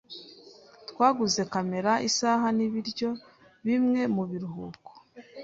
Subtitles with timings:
[0.89, 3.09] Twaguze kamera, isaha nibiryo
[3.65, 4.91] bimwe muribubiko.